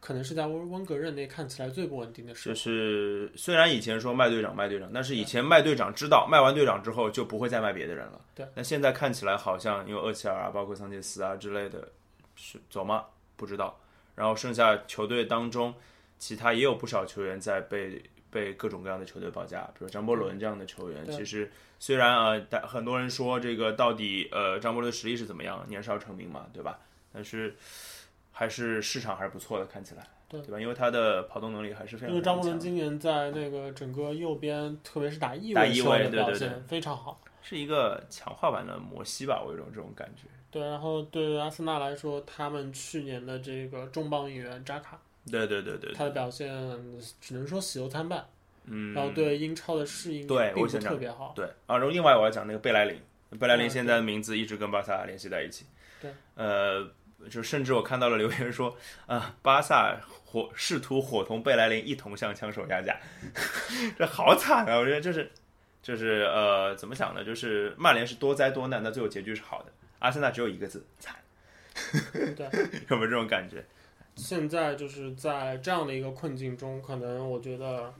[0.00, 2.54] 可能是在温温格任内看起来最不稳定的时就。
[2.54, 8.20] 是虽然以前说卖队长卖队长，但是以前卖队长知道卖完队长之后就不会再卖别的人了。
[8.34, 11.88] 对，那现在看起来好像因为厄齐尔啊，包括桑切斯啊之类的，
[12.36, 13.04] 是走吗？
[13.36, 13.78] 不知道。
[14.14, 15.74] 然后剩下球队当中，
[16.18, 21.04] 其他也有不少球员在被被各种各样的球队报价，比如张伯伦这样的球员。
[21.10, 26.78] 其实虽然啊，但很多人说这个到底呃张伯伦的实力是怎么样，年少成名嘛，对吧？
[27.12, 27.54] 但是
[28.38, 30.06] 还是市场还是不错的，看起来。
[30.28, 30.60] 对对吧？
[30.60, 37.18] 因为他的跑动能力还是非常因为张伯伦今年在那个整个右边，特别是打翼位的表现对非常好。
[37.40, 40.24] 是一个强化版的摩西吧，我有种这种感觉。
[40.50, 46.50] 对，然后对于阿森纳来说，他们去年的这个重磅引援扎卡，对对对对，他的表现
[47.20, 48.26] 只能说喜忧参半，
[48.64, 51.32] 嗯，然后对英超的适应并不对我想特别好。
[51.36, 53.00] 对啊，然后另外我要讲那个贝莱林，
[53.38, 55.66] 贝莱林嗯现在的名字一直跟巴萨联系在一起。
[56.02, 56.84] 对，呃，
[57.30, 58.76] 就甚至我看到了留言说
[59.06, 62.96] 啊，巴萨伙试图伙同贝莱林一同向枪手压价，
[63.98, 64.76] 这好惨啊！
[64.76, 65.30] 我觉得就是
[65.82, 67.24] 就是呃，怎么想呢？
[67.24, 69.72] 就是曼联是多灾多难，但最后结局是好的。
[69.98, 71.16] 阿森纳只有一个字惨，
[72.36, 72.46] 对，
[72.90, 73.64] 有没有这种感觉？
[74.14, 77.92] 现在就是在这样的一个困境中，可能我觉得，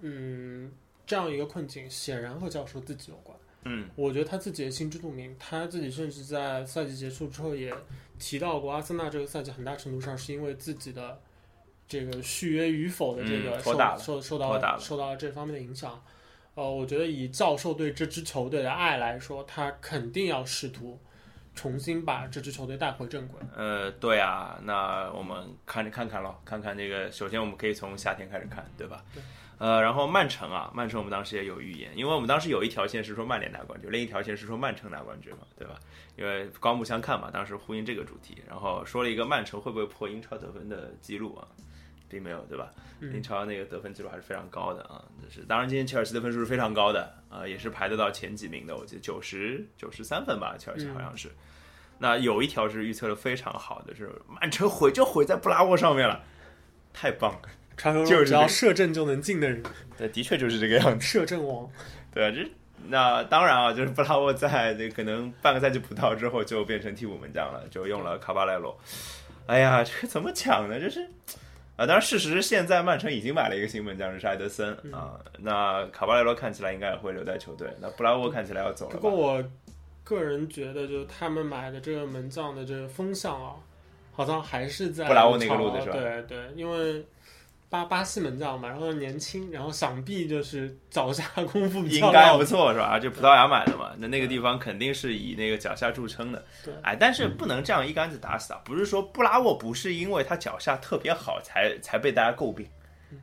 [0.00, 0.70] 嗯，
[1.06, 3.36] 这样一个困境显然和教授自己有关。
[3.64, 7.74] 嗯，我觉得他自己也心知肚明，他自己甚至在赛季结束之后也
[8.18, 11.20] 提到过，阿森纳这个赛季很大程度上是因为自己的
[11.88, 16.02] 这个续约与否的这个受、受受到受到这方面的影响。
[16.54, 20.98] 呃，我觉得以教授对这支球队的爱来说，他肯定要试图
[21.54, 23.38] 重新把这支球队带回正轨。
[23.54, 27.10] 呃，对啊，那我们看着看看咯，看看这个。
[27.12, 29.04] 首先，我们可以从夏天开始看，对吧？
[29.12, 29.22] 对。
[29.58, 35.78] 呃，然后曼城啊，曼城我们当时也有预言，因为我们当时有一条线是说曼联拿冠军，另一条线是说曼城拿冠军嘛，对吧？
[36.16, 41.48] 因为刮目相看嘛，当时呼应这个主题，然后说了一个曼城会不会破英超得分的记录啊，
[42.08, 42.70] 并没有，对吧？
[43.00, 51.30] 嗯英超那个得分记录还是非常高的啊，就是当然今天切尔西的分数是非常高的啊、也是排得到前几名的，我记得九十九十三分吧，切尔西好像是。
[51.98, 56.22] 那有一条是预测的非常好的，是曼城毁就毁在布拉沃上面了，
[56.92, 57.48] 太棒了！
[57.76, 59.62] 传说就是只要射正就能进的人，
[59.98, 61.04] 对，的确就是这个样子。
[61.04, 61.68] 射正王。
[62.12, 62.50] 对啊，这
[62.88, 68.76] 那当然啊，就是布拉沃在那可能半个赛季不到之后就变成替补门将了，就用了卡巴莱罗。
[69.46, 70.80] 哎呀，这个怎么抢呢？
[70.80, 71.02] 这是
[71.76, 75.20] 啊，当然事实是现在曼城已经买了一个新门将，是埃德森啊。
[75.38, 78.92] 那卡巴莱罗看起来应该也会留在球队，那布拉沃看起来要走了。
[78.92, 79.44] 不过我
[80.02, 83.52] 个人觉得，就是他们买的这个门将的这个风向啊，
[84.12, 87.04] 好像还是在布拉沃那个路子是吧对对，因为
[87.68, 92.98] 巴巴西门将嘛，然后年轻，然后想必就是脚下功夫比较应该不错是吧？
[92.98, 96.44] 就葡萄牙买的嘛，那那个地方肯定是以那个脚下著称的。
[96.64, 98.60] 对哎，但是不能这样一竿子打死啊！
[98.64, 102.68] 不是说布拉沃不是因为他脚下特别好才才被大家诟病，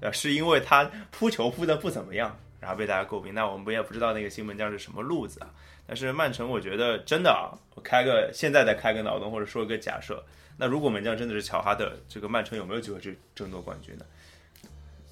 [0.02, 3.34] 呃，是因为他扑球扑的不怎么样，然后被大家诟病。
[3.34, 5.50] 那我们不也不知道那个新门将是什么路子啊。
[5.88, 10.22] 但是曼城，我觉得真的啊，我开个现在再开个脑洞或者说个假设，
[10.58, 14.06] 那如果门将真的是乔哈德，这个曼城有没有机会去争夺冠军呢？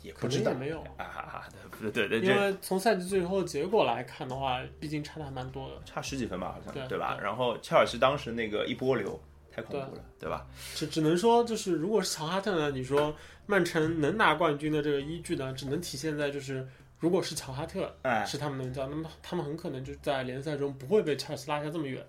[0.02, 5.76] 也不知道没有， 啊哈哈，对对对，因为从赛季最后结果来看的话，毕竟差的还蛮多的。
[5.86, 7.16] 差十几分吧，好像对吧？
[7.16, 10.46] 对然后切尔西当时那个一波流太恐怖了，对吧？
[10.76, 16.68] 只只能说，就是如果是乔哈特呢，你说曼城能拿冠军的这个依据呢，只能体现在就是，
[17.00, 22.06] 如果是乔哈特哎，是他们的门将，那么他们很可能就在联赛中不会被切尔西拉下这么远。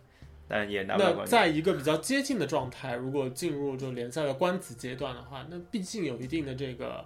[0.49, 1.31] 但也拿不了那冠军。
[1.31, 7.03] 在一个比较接近的状态，如果进入就联赛的官子阶段的话，那毕竟有一定的这个，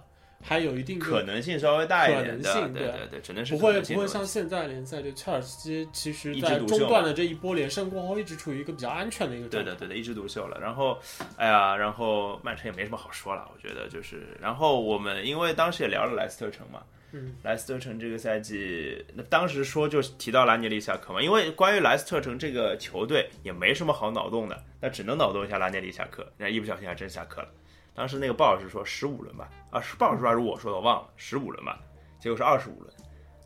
[0.47, 9.71] 还有一定可能性稍微大一点的，可能性对对对对，只能是不会不会像现在联赛，就切尔西其实在中段的这一波连胜过后，一直处于一个比较安全的一个状态。
[9.71, 10.57] 对的对的，一枝独秀了。
[10.61, 10.97] 然后，
[11.35, 16.81] 哎呀，然后曼城也没什么好说了，我觉得就是，然后我们因为当时也聊了莱斯特城嘛，
[17.11, 27.49] 嗯，莱斯特城这个赛季，那当时说就提到拉涅利下课嘛，因为关于莱斯特城这个球队也没什么好脑洞的，那只能脑洞一下拉涅利下课，那一不小心还真下课了。
[27.97, 31.79] 当时那个鲍老师说十五轮吧，啊，是鲍老师说还是我说的，我忘了，十五轮吧，
[32.19, 32.93] 结果是二十五轮，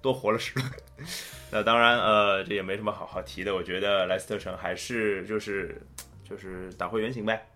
[0.01, 0.71] 多活了十轮。
[1.49, 5.81] 那当然，呃，这也没什么好好提的，我觉得莱斯特城还是就是
[6.29, 7.47] 就是打回原形呗，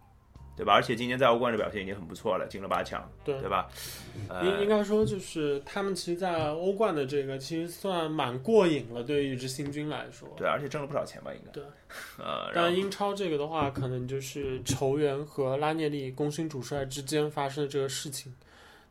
[0.56, 0.74] 对吧？
[0.74, 3.68] 而且今年在欧冠的表现已经很不错了，进了八强，对对吧？
[4.41, 10.28] 应应呃，该说，就是他们其实，在欧冠的这个其实算蛮过瘾了，对于一支新军来说。
[10.38, 11.52] 对，而且挣了不少钱吧，应该。
[11.52, 11.63] 对。
[12.18, 18.34] 呃，然但后英超这个的话，可能就是球员和拉涅利功勋主帅之间发生的这个事情，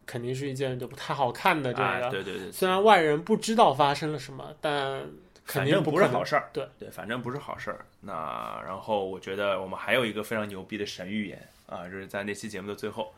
[0.06, 1.84] 肯定是一件就不太好看的这个。
[1.84, 5.02] 哎，对对对，虽然外人不知道发生了什么，但
[5.46, 6.48] 肯定不是好事儿。
[6.52, 7.84] 对对，反正不是好事儿。
[8.00, 13.12] 那然后我觉得我们还有一个非常牛逼的神预言啊，就是在那期节目的最后，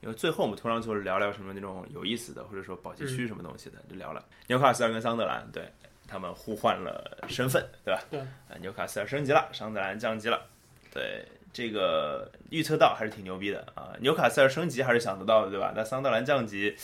[0.00, 5.68] 因为最后我们通常就是聊聊什么那种有意思的，或者说保级区什么东西的，就聊了纽卡斯尔跟桑德兰，对
[6.06, 8.02] 他们互换了身份，对吧？
[8.10, 10.46] 对啊，纽卡斯尔升级了，桑德兰降级了，
[10.92, 11.24] 对。
[11.50, 13.96] 这个预测到还是挺牛逼的啊！
[14.00, 15.72] 纽卡斯尔升级还是想得到的，对吧？
[15.74, 16.76] 那桑德兰降级，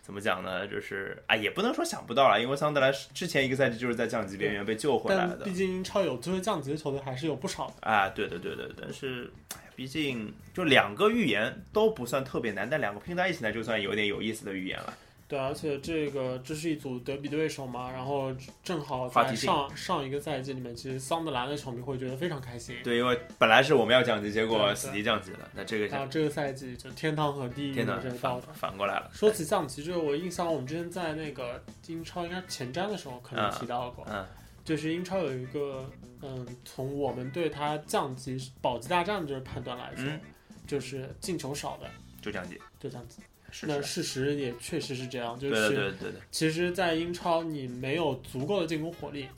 [0.00, 0.66] 怎么讲呢？
[0.68, 5.52] 就是啊，也不能说想不到了，因为桑德兰之前一个赛季就是在降级边缘被救回来的但毕。
[5.52, 7.86] 竟英超有机会降级的球队还是有不少的。
[7.86, 9.30] 啊，对的对的，但是
[9.76, 14.94] 毕竟就两个预言都不算特别难，但两个拼在一起呢，就算有点有意思的预言了。
[15.26, 18.30] 对，而且这个这是一组德比对手嘛，然后
[18.62, 22.76] 正好在上上一个赛季里面，其实桑德兰的球迷会觉得非常开心。
[22.84, 28.54] 对，因为本来是我们要降级，结果死敌降级了，那这个然后这个赛季就天堂和地狱天呐的这个道反。
[28.54, 29.10] 反过来了。
[29.14, 34.24] 说起降级，这个我印象我们之前在那个英超应该前瞻的时候可能提到过，嗯
[34.64, 35.88] 就是英超有一个
[36.22, 40.20] 嗯，从我们对它降级保级大战这个判断来说，嗯
[40.66, 41.90] 就是进球少的
[42.22, 43.20] 就降级，就降级。
[43.50, 49.28] 是是，那事实也确实是这样，就是对对对对，其实，在英超你没有足够的进攻火力，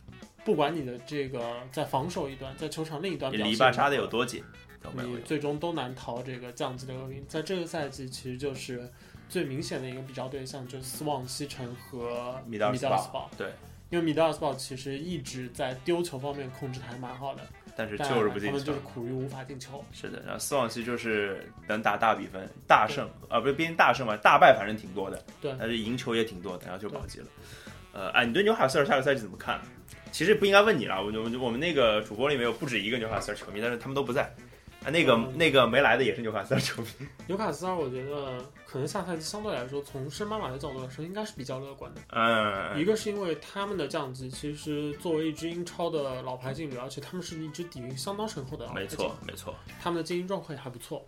[0.45, 4.43] 不管你的这个在防守一端，在球场另一端你表现篱笆扎的有多紧。
[4.95, 7.27] 你最终都难逃这个降级的厄运。
[7.27, 8.89] 在这个赛季，其实就是
[9.29, 13.29] 最明显的一个比较对象，就是斯旺西城和米德尔斯堡。
[13.37, 13.53] 对，
[13.91, 17.43] 因为米德尔斯堡其实一直在丢球方面控制的还蛮好的，
[17.77, 18.81] 但是就是不进球他们就是。
[18.81, 19.85] 苦于无法进球。
[19.93, 27.27] 是的，然后斯旺西就是能打大比分、大胜，啊，不是毕竟大胜嘛，大败反正挺多的，对但是赢球也挺多的，然后就保级了。
[27.93, 29.61] 呃，哎，你对纽卡斯尔下个赛季怎么看？
[30.11, 34.35] 其实不应该问你了，我我我们那个主播里面有不止一个纽卡斯尔球迷，但是他们都不在。
[34.87, 35.37] 啊，那个、嗯。
[35.37, 36.89] 那个没来的也是纽卡斯尔球迷。
[37.27, 42.01] 纽卡斯尔，我觉得可能下赛季相对来说，从升班马的角度来说，应该是比较乐观的。
[42.11, 51.05] 嗯，一个是因为他们的降级，其实作为一支英超的老牌劲旅，而且他们是一支底蕴相当深厚的没错，没错，他们的经营状况也还不错，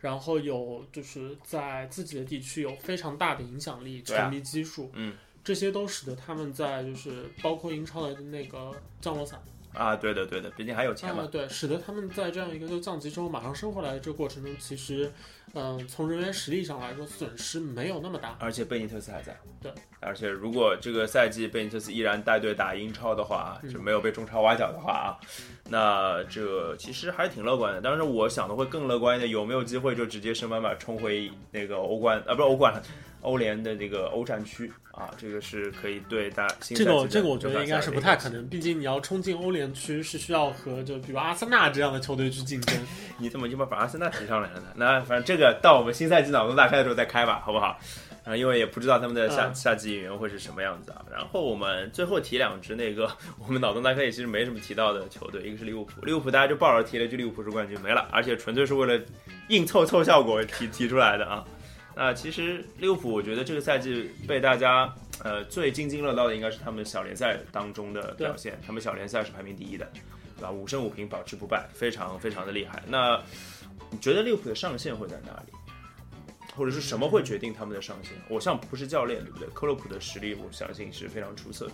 [0.00, 5.16] 然后有就是在自己的地区有非常大的影响力、球迷基数，嗯。
[5.44, 9.42] 这些都使得他们在就是包括英超的那个降落伞
[9.74, 11.28] 啊，对的对的，毕竟还有钱嘛啊，。
[11.30, 15.10] 对，使得他们在这样一个就降级之后马上升回来的这个过程中，其实，
[15.54, 18.36] 嗯、从人员实力上来说损失没有那么大。
[18.38, 19.36] 而且贝尼特斯还在。
[19.60, 25.08] 对，而且如果这个赛季贝尼特斯依然带队打英超的话，嗯就没有被中超挖角的话啊，
[25.68, 27.80] 那这其实还是挺乐观的。
[27.80, 32.82] 当然，我想的会更乐观一点，有没有机会就直接升班马冲回那个欧冠啊，不是欧冠，
[33.22, 35.10] 欧联的这个欧战区啊？
[35.16, 42.78] 这个是可以对大这个这个我觉得应该是不太可能，毕竟你要冲进欧联区是需要和就比如阿森纳这样的球队去竞争。
[43.18, 44.66] 你怎么就把把阿森纳提上来了呢？
[44.74, 47.78] 那反正这个到我们新赛季脑洞大开的时候再开吧，好不好？
[48.24, 51.04] 啊，因为也不知道他们的夏、嗯夏季演员会是什么样子啊。
[51.10, 53.10] 然后我们最后提两支那个
[53.44, 59.04] 我们脑洞大开也其实没什么提到的球队，一个是利物浦，利物浦大家就抱着提了一句利物浦是冠军没了，而且纯粹是为了
[59.48, 61.44] 硬凑凑效果提提出来的啊。
[61.94, 69.86] 那其实利物浦，我觉得这个赛季被大家呃最津津乐道的应该是他们小联赛当中的表现，他们小联赛是排名第一的，
[70.36, 70.50] 对吧？
[70.50, 72.82] 五胜五平，保持不败，非常非常的厉害。
[72.86, 73.22] 那
[73.90, 75.52] 你觉得利物浦的上限会在哪里？
[76.54, 78.12] 或者是什么会决定他们的上限？
[78.28, 79.48] 我像不是教练，对不对？
[79.54, 81.72] 克洛普的实力，我相信是非常出色的。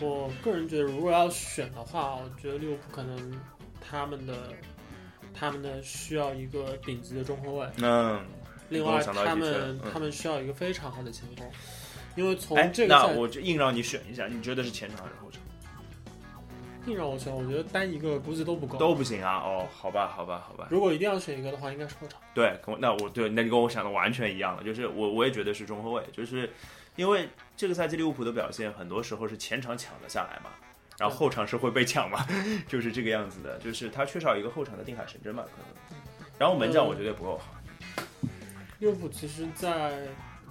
[0.00, 3.40] 我个人觉得，如果要选的话，我觉得利物浦可能
[3.80, 4.34] 他们的
[5.32, 8.20] 他们的需要一个顶级的中后卫，嗯，
[8.72, 11.48] 另外他们他们需要一个非常好的前锋，
[12.16, 15.40] 因为从哎，这个那我就硬让你选一下，你觉得是前场还是后场？
[16.86, 18.76] 硬让我选，我觉得单一个估计都不够。
[18.76, 19.36] 都不行啊！
[19.36, 20.66] 哦，好吧，好吧，好吧。
[20.68, 22.20] 如果一定要选一个的话，应该是后场。
[22.34, 26.50] 对，跟我那我对，那你跟我想的完全一样了，就是我我也觉得是中后卫，就是
[26.96, 30.50] 因为这个赛季利物浦的表现很多时候是前场抢了下来嘛，
[30.98, 32.26] 然后后场是会被抢嘛，
[32.66, 36.00] 就是这个样子的，就是他缺少一个后场的定海神针嘛，可能。
[36.36, 37.54] 然后门将我觉得也不够好，
[38.82, 39.96] 利物浦其实，在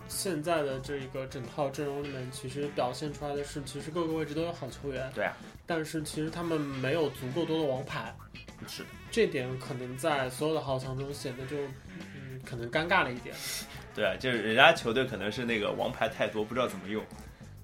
[0.07, 5.11] 现在的这一个整套阵容里面，其实表现出来的是，其实各个位置都有好球员。
[5.13, 5.36] 对啊。
[5.67, 8.15] 但是其实他们没有足够多的王牌，
[8.69, 11.57] 是的，这点可能在所有的豪强中显得就
[11.89, 13.36] 嗯可能尴尬了一点。
[13.93, 17.03] 对啊，就是人家球队可能是那个王牌太多，不知道怎么用，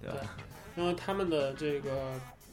[0.01, 0.36] 对吧？
[0.76, 2.11] 因为他们的这个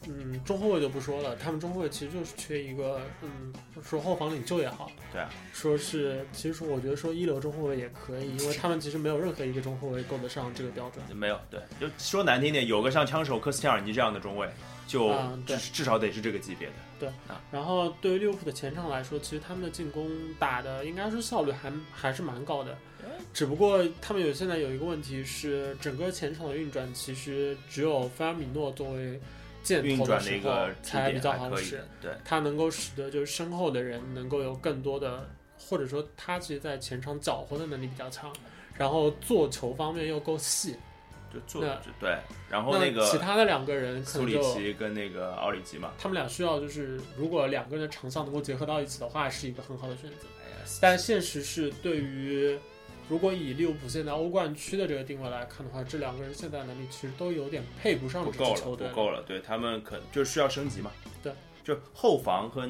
[0.09, 3.53] 嗯，中后卫就不说了，他们中后卫其实就是缺一个，嗯，
[3.83, 11.05] 说后防领袖也好，对啊，说是其实我觉得说一流中后卫也可以，因为他们其实没有任何一个中后卫够得上这个标准。
[11.17, 14.49] 没有，对，就说难听点，有个像枪手科斯切尔尼这样的中卫，
[14.87, 15.15] 就
[15.47, 16.75] 至至少得是这个级别的。
[17.01, 17.09] 对
[17.51, 22.79] 然后对于利物浦的前场来说，其实他们的进攻打的应该说效率还还是蛮高的，
[23.35, 29.21] 只不过他们有现在有一个问题是，整个前场的运转其实只有菲尔米诺作为
[29.65, 38.33] 箭运头时候转的一个才比较好使，，对，它能够使得就是身后的人能够有更多的，或者说他其实在前场搅和的能力比较强，
[38.77, 40.77] 然后做球方面又够细。
[41.33, 41.63] 就做
[41.99, 42.17] 对。
[42.49, 50.29] 然后那个其他的两个人可苏里奇跟那个奥里吉嘛，他们俩需要就是，如果两个人的长项能够结合到一起的话，是一个很好的选择。
[50.47, 52.57] 哎，但现实是，对于
[53.09, 58.95] 如果以利物浦现在欧冠区的这个定位来看的话，这两个人现在能力其实都有点配不上这不够了，支球队不。
[58.97, 60.91] 够了，对他们可就需要升级嘛。
[61.23, 61.33] 对，
[61.63, 62.69] 就后防和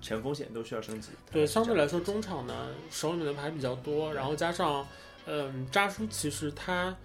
[0.00, 1.10] 前锋线都需要升级。
[1.30, 4.86] 对，相对来说，说中场呢手里面的牌比较多，然后加上，
[5.26, 6.96] 嗯，扎叔其实他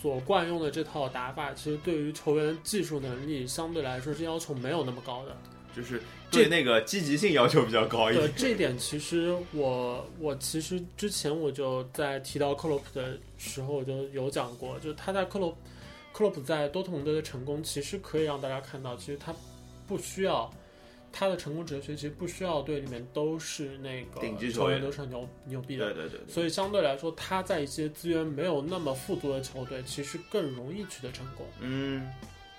[0.00, 5.36] 所惯用的这套打法，其实对于球员技术能力相对来说是要求没有那么高的。
[5.74, 6.00] 就是
[6.30, 8.36] 对那个积极性要求比较高一点对点。
[8.36, 15.50] 这一点，其实我我其实之前我就在提到克洛普的时候，我就有讲过，就是他在克洛
[16.12, 19.34] 克洛普在多特蒙德的成功，其实可以让大家看到，其实他
[19.86, 20.50] 不需要
[21.10, 26.04] 他的成功哲学，其实不需要队里面都是那个顶级球员都是很牛牛逼的对。
[26.04, 31.46] 对对对，所以相对来说，他在一些资源没有那么富足的球队，其实更容易取得成功。
[31.60, 32.10] 嗯，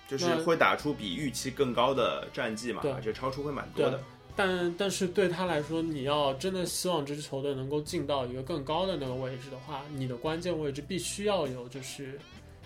[0.08, 4.00] 就是会打出比预期更高的战绩嘛，对而且超出会蛮多的。
[4.36, 12.20] 但但是对他来说，你要真的希望这支球队能够进到一个更高的那个位置的话，你的关键位置必须要有就是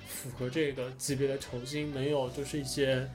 [0.07, 3.05] 符合这个级别的球星，没有就是一些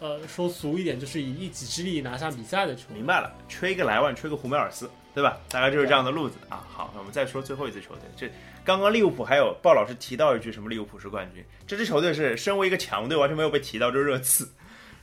[0.00, 2.98] 呃说俗一点，就是以一己之力拿下比赛的球员。
[2.98, 5.38] 明白了，缺一个莱万，缺个胡梅尔斯，对吧？
[5.48, 6.64] 大概就是这样的路子啊。
[6.68, 8.02] 好，那我们再说最后一支球队。
[8.16, 8.30] 这
[8.64, 14.48] 刚刚利物浦还有鲍老师提到一句什么利物浦是冠军，这支球队是身为一个强队完全没有被提到，这热刺，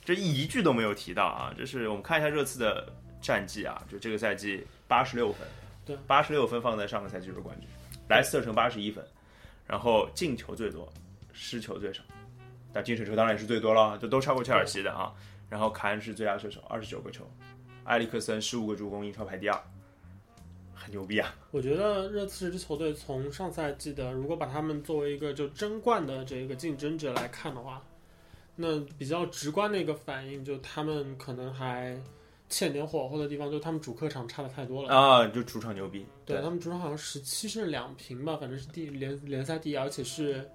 [0.03, 1.53] 这一句都没有提到啊。
[1.57, 2.87] 这是我们看一下热刺的
[3.21, 5.47] 战绩啊，就这个赛季八十六分，
[5.85, 7.67] 对，八十六分放在上个赛季就是冠军，
[8.07, 9.03] 莱斯特城八十一分，
[9.65, 10.87] 然后进球最多，
[11.33, 12.03] 失球最少，
[12.71, 15.11] 但进球球当然也是最多了，就都超过切尔西的啊。
[15.49, 17.27] 然后凯恩是最佳射手，二十九个球，
[17.85, 19.59] 埃里克森十五个助攻，英超排第二，
[20.85, 21.35] 很牛逼啊！
[21.51, 27.83] 我觉得热刺这支球队从上赛季的，如果把他们作为一个就争冠的这个竞争者来看的话，
[28.55, 31.99] 那比较直观的一个反应，就他们可能还
[32.47, 34.95] 欠点火候的地方，就他们主客场差的太多了。
[34.95, 40.47] 啊，就主场牛逼，对他们主场好像十七胜两平吧，反正是第联联赛第一，而且是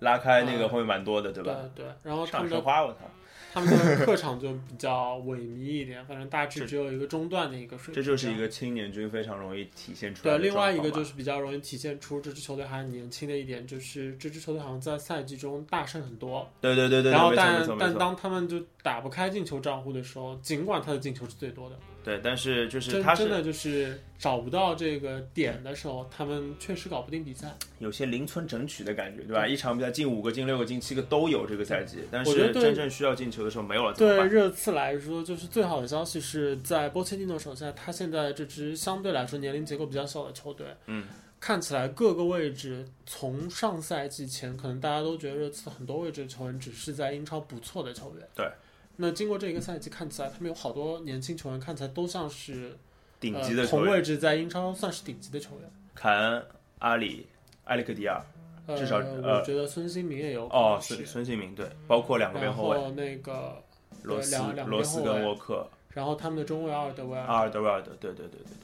[0.00, 1.60] 拉开那个后面蛮多的，对对吧？
[1.74, 2.98] 对对，然后他上们的我操，
[3.52, 7.94] 他们的客场就比较萎靡一点，反正大致只有一个中段的一个水平。
[7.94, 21.76] 这就是一个青年军非常容易体现出对，另外一个就是比较容易体现出这支球队还很年轻的一点，就是这支球队好像在赛季中大胜很多，对对对对对，然后但但当他们就打不开进球账户的时候，尽管他的进球是最多的，
[22.06, 27.52] 对，但是就是他是真的就是找不到这个点的时候，他们确实搞不定比赛。
[27.80, 29.44] 有些零村整取的感觉，对吧？
[29.44, 33.92] 一场比赛进五个、进六个、进七个都有这个赛季，但是真正需要进球的时候没有了？
[33.94, 41.08] 对热刺来说，就是最好的消息是在波切蒂诺手下，他现在这支相对来说年龄结构比较小的球队，嗯，
[41.40, 48.48] 看起来各个位置从上赛季前，可能大家都觉得热刺很多位置的球员只是在英超不错的球员，对。
[48.96, 52.76] 那经过这一个赛季，看起来他们有好多年轻球员，看起来都像是
[53.20, 55.70] 顶级呃、的同位置在英超算是顶级的球员。
[55.94, 56.42] 凯恩、
[56.78, 57.26] 阿里、
[57.64, 58.24] 埃里克迪亚，
[58.66, 63.62] 呃，至少呃我觉得孙兴民也有哦，是孙孙兴民对，包括两个边后卫后那个，
[64.02, 64.36] 罗斯
[64.66, 68.56] 罗斯跟沃克、然后他们的中卫阿尔德维尔，阿尔德维尔德，对对对对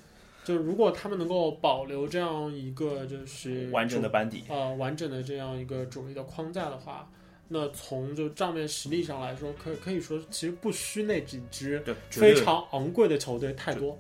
[0.45, 7.09] 就如果他们能够保留这样一个就是，完整的班底，呃完整的这样一个主力的框架的话，
[7.49, 13.99] 那从就账面实力上来说，可可以说其实不虚那几支非常昂贵的球队太多。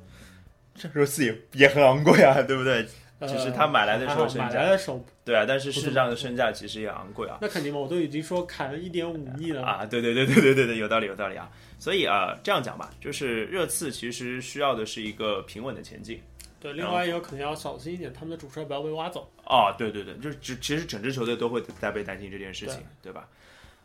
[0.74, 2.86] 这热刺也也很昂贵啊，对不对？
[3.18, 7.38] 呃只是他买来的时候买来的时候，对啊，但是不事实上的身价其实也昂贵啊。
[7.40, 9.62] 那肯定嘛，我都已经说砍了一点五亿了。
[9.62, 11.48] 啊，对对对对对对对，有道理有道理啊。
[11.78, 16.20] 所以啊，这样讲吧，就是热刺其实需要的是一个平稳的前进。
[16.62, 19.28] 对，另外一个可能要小心一点，他们的主帅不要被挖走。
[19.46, 23.28] 哦，对对对，就是只其实整支球队都会在被担心这件事情，对吧？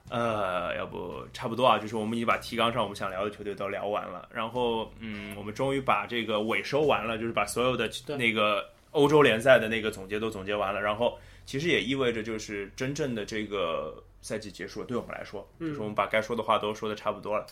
[0.10, 17.46] 呃，要不差不多啊，就是我们已经把提纲上我们想聊的球队都聊完了，然后嗯，我们终于把这个尾收完了，就是把所有的那个欧洲联赛的那个总结都总结完了，然后其实也意味着就是真正的这个赛季结束了，对我们来说，就是我们把该说的话都说的差不多了。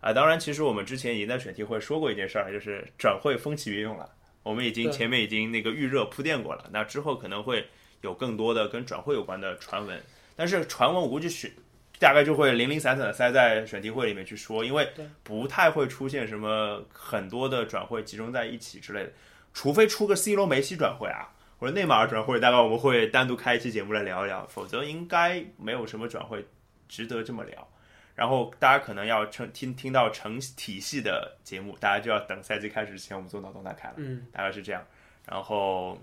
[0.00, 4.06] 啊，当然，其实我们之前已经在选题会说过一件事儿，就是转会风起云涌了。
[4.46, 7.66] 我们已经前面已经那个预热铺垫过了，那之后可能会
[8.02, 10.00] 有更多的跟转会有关的传闻，
[10.36, 11.52] 但是传闻我估计是
[11.98, 14.88] 大概就会零零散散的塞在选题会里面去说，因为
[15.24, 19.12] 不太会出现什么很多的转会集中在一起之类的，
[19.52, 21.26] 除非出个 C 罗、梅西转会啊，
[21.58, 26.46] 或者内马尔转会，大概我们会单独开一期节目来聊一聊，否则应该没有什么转会
[26.88, 27.68] 值得这么聊。
[28.16, 33.94] 然后大家可能要成听听到成体系的节目，大家就要等赛季开始之前我们做脑洞大开了。
[33.98, 34.82] 嗯，大概是这样。
[35.26, 35.96] 然后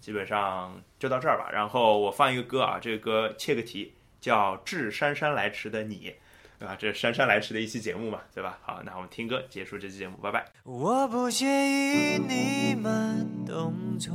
[0.00, 1.50] 基本上就到这儿吧。
[1.52, 5.96] 然后我放一个歌啊，这个歌切个题，叫《致姗姗来迟的你》，
[6.60, 6.76] 对吧？
[6.78, 8.58] 这是姗姗来迟的一期节目嘛，对吧？
[8.62, 10.44] 好，那我们听歌结束这期节目，拜拜。
[10.62, 14.14] 我不介意你慢动作，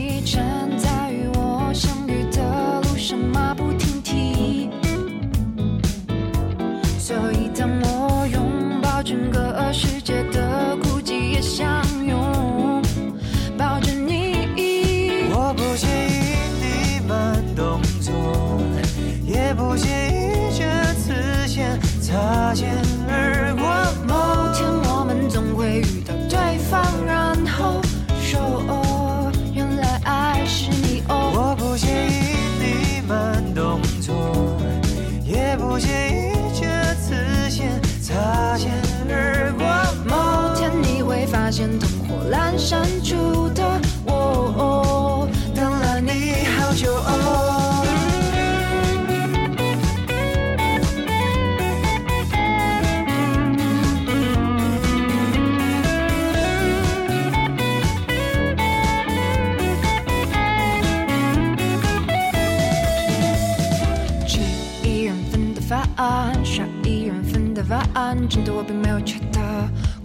[68.31, 69.39] 真的我并没有觉得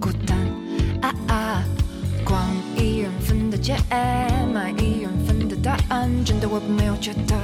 [0.01, 0.37] 孤单
[1.01, 1.63] 啊啊！
[2.25, 2.43] 逛
[2.77, 3.77] 一人份的街，
[4.53, 7.37] 买一人份的答案，真的我并没有觉得